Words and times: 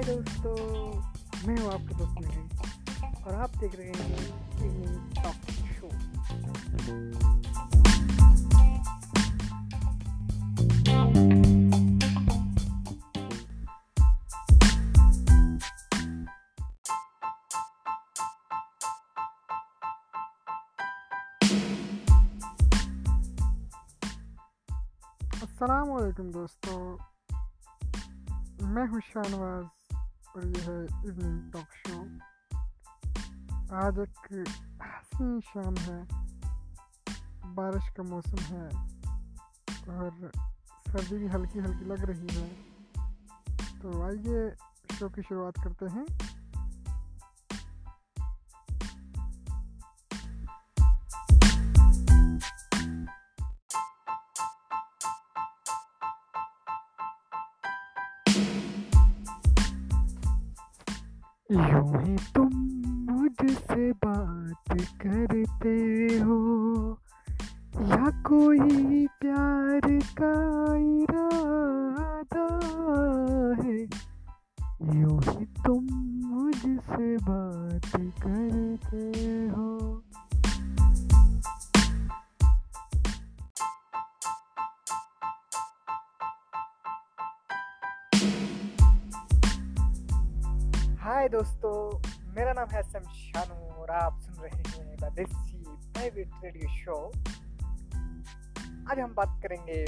ہائے 0.00 0.14
دوستو، 0.14 0.54
میں 1.46 1.56
ہوں 1.60 1.72
آپ 1.72 1.80
کے 1.88 1.94
دوست 1.98 2.20
میں 2.20 2.42
اور 3.24 3.34
آپ 3.34 3.50
دیکھ 3.60 3.76
رہے 3.76 3.92
ہیں 3.92 4.96
ٹاک 5.14 5.50
شو 5.80 5.88
السلام 25.42 25.92
علیکم 25.92 26.30
دوستو، 26.30 26.96
میں 28.60 28.86
ہوں 28.86 29.00
شاہ 29.12 29.28
نواز 29.30 29.79
اور 30.34 30.42
یہ 30.42 30.66
ہے 30.66 30.72
ایوننگ 30.72 31.50
ٹاک 31.52 31.74
شو 31.76 32.02
آج 33.76 33.98
ایک 33.98 34.32
حسین 34.80 35.38
شام 35.44 35.74
ہے 35.88 36.00
بارش 37.54 37.90
کا 37.94 38.02
موسم 38.02 38.42
ہے 38.50 38.68
اور 39.86 40.10
سردی 40.92 41.16
بھی 41.16 41.26
ہلکی 41.34 41.60
ہلکی 41.60 41.84
لگ 41.84 42.04
رہی 42.04 42.26
ہے 42.36 42.48
تو 43.82 44.02
آئیے 44.02 44.48
شو 44.98 45.08
کی 45.08 45.22
شروعات 45.28 45.62
کرتے 45.64 45.86
ہیں 45.94 46.04
یوں 61.50 62.00
ہی 62.04 62.16
تم 62.34 62.48
مجھ 63.06 63.52
سے 63.66 63.90
بات 63.92 64.72
کرتے 65.00 65.76
ہو 66.20 66.38
یا 67.80 68.08
کوئی 68.24 69.06
پیار 69.20 69.88
کا 70.14 70.32
ارادہ 70.74 72.46
ہے 73.64 73.76
یوں 74.98 75.18
ہی 75.28 75.44
تم 75.64 75.86
مجھ 76.24 76.66
سے 76.86 77.16
بات 77.26 77.96
کرتے 78.22 79.29
ہائے 91.20 91.28
دوستو 91.28 91.70
میرا 92.34 92.52
نام 92.52 92.66
ہے 92.72 92.78
اسم 92.78 93.08
شانو 93.14 93.54
اور 93.76 93.88
آپ 93.88 94.20
سن 94.20 94.40
رہے 94.42 94.84
ہیں 94.84 94.96
دا 94.96 95.08
دیسی 95.16 95.64
پرائیویٹ 95.64 96.28
ریڈیو 96.42 96.68
شو 96.76 96.94
آج 98.86 99.00
ہم 99.00 99.12
بات 99.14 99.42
کریں 99.42 99.66
گے 99.66 99.84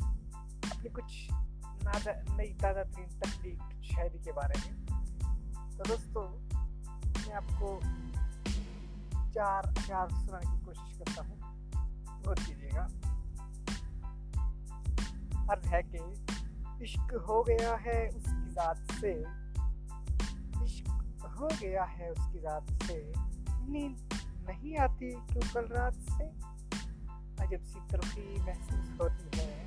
اپنی 0.00 0.88
کچھ 0.92 1.30
نئی 2.36 2.52
تازہ 2.54 2.78
ترین 2.94 3.08
تخلیق 3.20 3.62
شاعری 3.82 4.18
کے 4.18 4.32
بارے 4.32 4.58
میں 4.64 4.98
تو 5.76 5.82
دوستو 5.88 6.26
میں 6.52 7.34
آپ 7.34 7.54
کو 7.58 7.80
چار 9.34 9.70
اشعار 9.76 10.08
سنانے 10.26 10.50
کی 10.50 10.64
کوشش 10.64 10.98
کرتا 10.98 11.22
ہوں 11.28 12.20
غور 12.24 12.36
کیجیے 12.46 12.70
گا 12.74 12.86
عرض 15.48 15.72
ہے 15.72 15.82
کہ 15.82 15.98
عشق 16.82 17.14
ہو 17.28 17.42
گیا 17.46 17.76
ہے 17.84 18.06
اس 18.06 18.24
کی 18.24 18.50
ذات 18.50 18.76
سے 19.00 19.22
عشق 21.46 21.62
گیا 21.62 21.84
ہے 21.98 22.08
اس 22.08 22.18
کی 22.32 22.38
ذات 22.38 22.62
سے۔ 22.86 23.12
نیند 23.68 24.12
نہیں 24.46 24.78
آتی 24.78 25.10
کیوں 25.10 25.42
کل 25.52 25.66
رات 25.66 25.92
سے؟ 25.94 26.24
عجب 27.38 27.64
سی 27.64 27.78
ترقی 27.88 28.36
محسوس 28.46 29.00
ہوتی 29.00 29.38
ہے۔ 29.38 29.64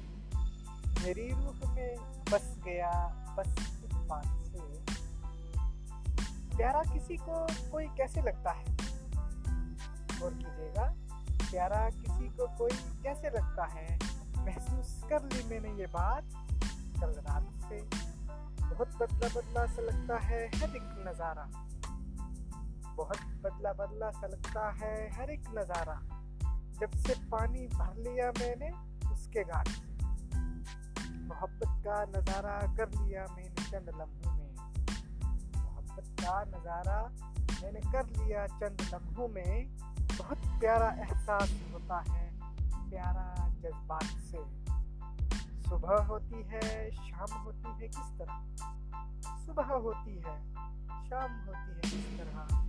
میری 1.04 1.32
روح 1.32 1.74
میں 1.74 1.96
بس 2.32 2.58
گیا، 2.66 3.08
بس 3.36 3.48
اس 3.48 4.48
سے۔ 4.52 4.84
پیارا 6.58 6.82
کسی 6.94 7.18
کو 7.18 7.48
کوئی 7.70 7.88
کیسے 7.96 8.22
لگتا 8.22 8.52
ہے؟ 8.60 8.76
غور 10.20 10.32
کیجیے 10.32 10.74
گا، 10.76 10.94
پیارا 11.52 11.90
کسی 11.90 12.28
کو 12.36 12.46
کوئی 12.58 12.94
کیسے 13.02 13.30
لگتا 13.30 13.74
ہے؟ 13.74 13.98
محسوس 14.36 15.04
کر 15.10 15.20
لی 15.20 15.44
میں 15.46 15.60
نے 15.60 15.70
یہ 15.70 15.86
بات، 15.92 16.24
کل 17.02 17.10
رات 17.10 17.64
سے 17.70 17.79
بہت 18.80 19.02
بدلا 19.02 19.28
بدلا 19.34 19.66
سا 19.76 19.82
لگتا 19.82 20.30
ہے 20.30 20.48
ہر 20.62 20.68
ایک 20.74 20.84
نظارہ۔ 20.98 21.46
بہت 22.96 23.18
بدلا 23.42 23.72
بدلا 23.72 24.12
سا 24.12 24.28
لگتا 24.28 24.72
ہے 24.82 25.10
ہر 25.18 25.28
ایک 25.28 25.40
نظارہ۔ 25.54 25.96
جب 26.80 26.94
سے 26.94 27.14
پانی 27.30 27.68
بھر 27.68 27.96
لیا 27.96 28.32
میں 28.40 28.56
نے، 28.56 28.70
اس 29.12 29.28
کے 29.34 29.42
گھاٹ 29.42 29.68
سے۔ 29.68 30.06
محبت 31.10 31.84
کا 31.84 32.04
نظارہ 32.18 32.60
کر 32.78 32.88
لیا 32.88 33.26
میں 33.36 33.50
نے 33.50 33.56
چند 33.70 33.88
لمحوں 33.88 34.38
میں۔ 34.38 34.56
محبت 35.56 36.22
کا 36.24 36.44
نظارہ 36.44 37.04
میں 37.62 37.72
نے 37.72 37.80
کر 37.94 38.04
لیا 38.04 38.46
چند 38.60 38.82
لمحوں 38.94 39.28
میں۔ 39.28 39.66
بہت 40.18 40.38
پیارا 40.60 40.88
احساس 40.88 41.54
ہوتا 41.74 42.02
ہے، 42.14 42.30
پیارا 42.92 43.48
جذبات 43.62 44.22
سے۔ 44.32 44.38
صبح 45.90 46.04
ہوتی 46.08 46.42
ہے، 46.52 46.90
شام 46.94 47.46
ہوتی 47.46 47.82
ہے، 47.82 47.88
کس 47.88 48.12
طرح؟ 48.18 48.40
صبح 49.46 49.64
ہوتی 49.64 50.20
ہے، 50.26 50.38
شام 51.10 51.48
ہوتی 51.48 51.72
ہے، 51.72 51.80
کس 51.82 52.18
طرح؟ 52.18 52.69